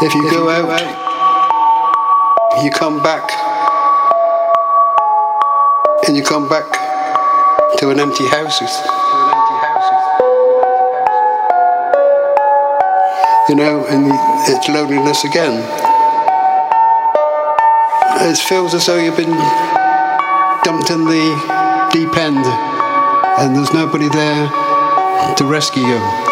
If 0.00 0.14
you 0.14 0.30
go 0.30 0.48
out, 0.48 0.80
you 2.62 2.70
come 2.70 3.02
back, 3.02 3.32
and 6.06 6.16
you 6.16 6.22
come 6.22 6.48
back 6.48 6.70
to 7.78 7.90
an 7.90 7.98
empty 7.98 8.24
house. 8.28 8.60
You 13.48 13.56
know, 13.56 13.84
and 13.88 14.06
it's 14.48 14.68
loneliness 14.68 15.24
again. 15.24 15.66
It 18.30 18.38
feels 18.38 18.74
as 18.74 18.86
though 18.86 18.98
you've 18.98 19.16
been 19.16 19.36
dumped 20.62 20.90
in 20.90 21.06
the 21.06 21.90
deep 21.92 22.16
end, 22.16 22.46
and 23.40 23.56
there's 23.56 23.74
nobody 23.74 24.08
there 24.10 24.48
to 25.34 25.44
rescue 25.44 25.82
you. 25.82 26.27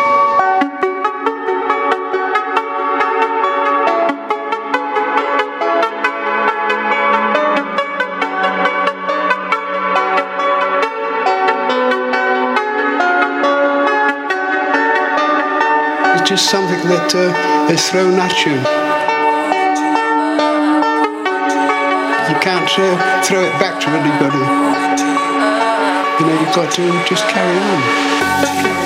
Just 16.26 16.50
something 16.50 16.88
that 16.88 17.14
uh, 17.14 17.72
is 17.72 17.88
thrown 17.88 18.18
at 18.18 18.34
you. 18.44 18.56
You 22.26 22.40
can't 22.42 22.68
uh, 22.78 23.22
throw 23.22 23.44
it 23.44 23.52
back 23.60 23.80
to 23.82 23.88
anybody. 23.90 24.42
You 26.18 26.26
know, 26.26 26.40
you've 26.40 26.54
got 26.54 26.72
to 26.72 27.08
just 27.08 27.28
carry 27.28 27.56
on. 27.58 28.85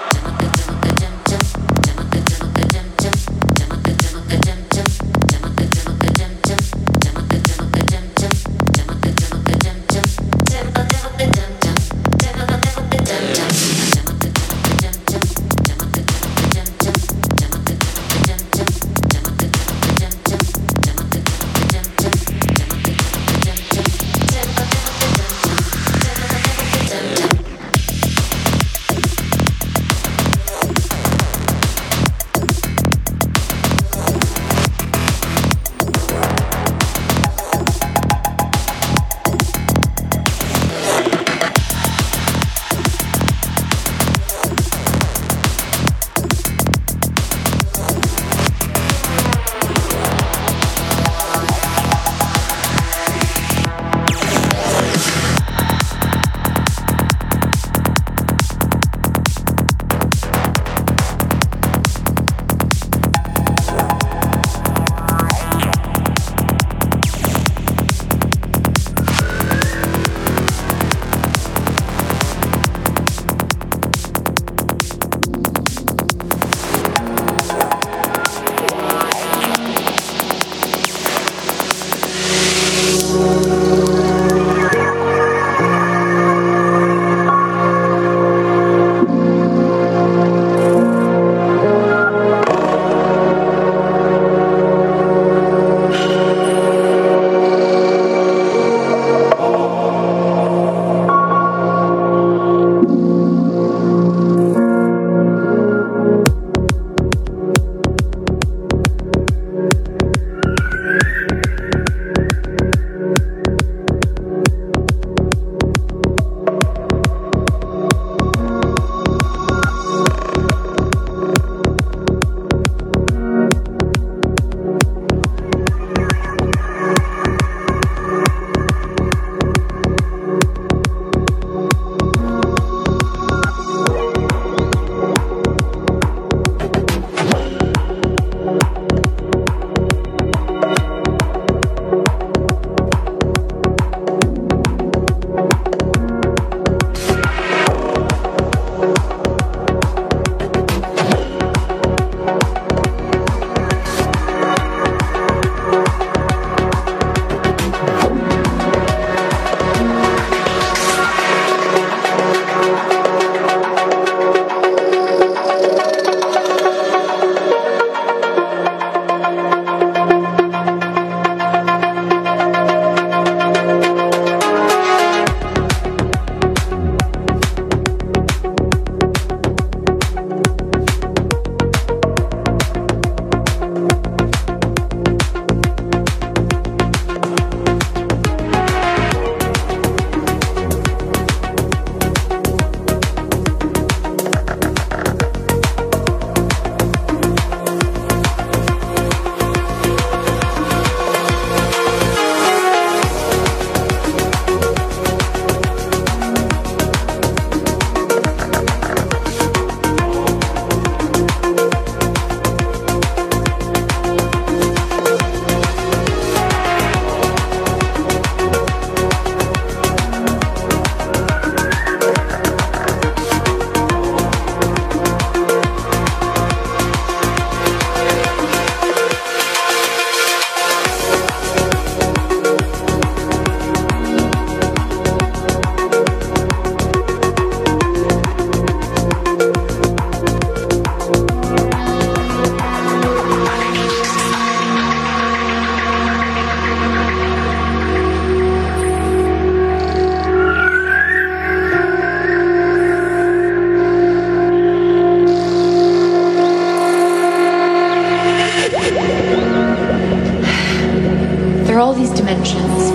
these 262.01 262.17
dimensions, 262.17 262.91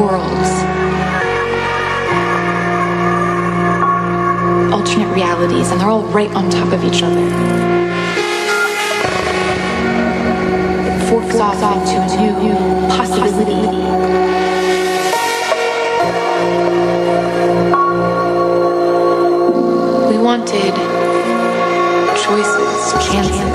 worlds, 0.00 0.50
alternate 4.72 5.12
realities, 5.12 5.72
and 5.72 5.80
they're 5.80 5.88
all 5.88 6.04
right 6.04 6.32
on 6.32 6.48
top 6.48 6.72
of 6.72 6.84
each 6.84 7.02
other. 7.02 7.28
Forks 11.08 11.34
off 11.40 11.58
to 11.90 11.96
a 12.00 12.06
new 12.20 12.88
possibility. 12.96 13.66
We 20.08 20.18
wanted 20.22 20.74
choices, 22.22 22.92
chances 23.12 23.45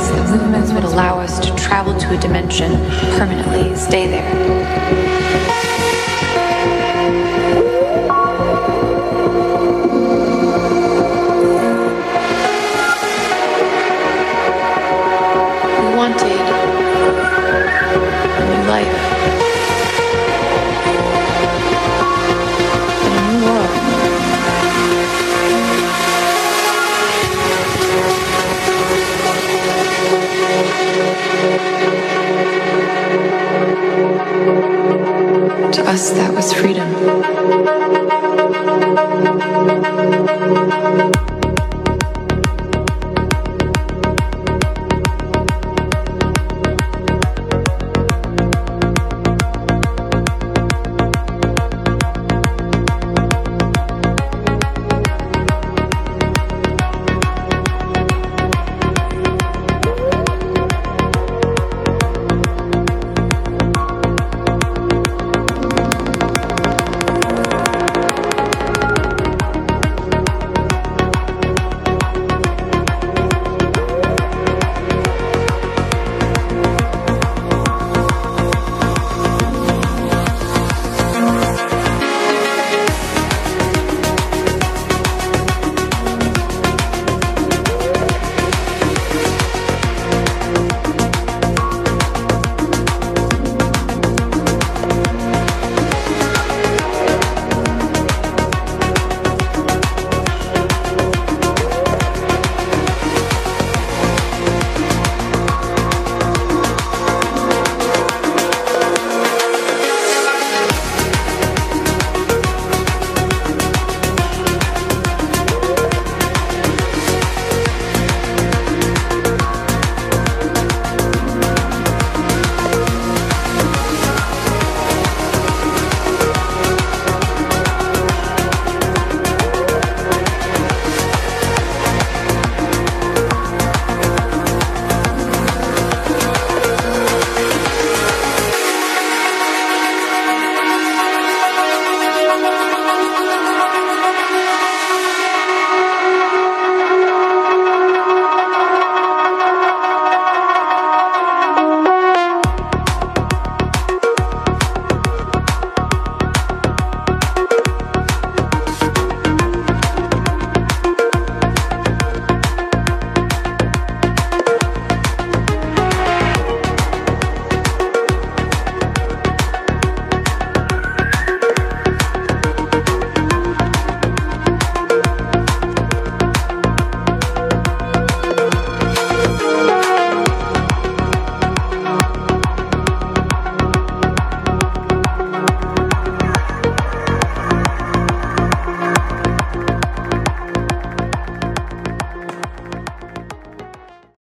would 0.69 0.83
allow 0.83 1.19
us 1.19 1.39
to 1.39 1.55
travel 1.55 1.97
to 1.97 2.13
a 2.13 2.17
dimension 2.19 2.71
permanently, 3.17 3.75
stay 3.75 4.07
there. 4.07 5.60
To 35.71 35.89
us, 35.89 36.09
that 36.11 36.33
was 36.33 36.51
freedom. 36.51 37.30